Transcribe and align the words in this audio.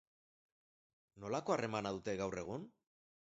Nolako 1.25 1.55
harremana 1.57 1.93
dute 1.99 2.17
gaur 2.23 2.39
egun? 2.45 2.67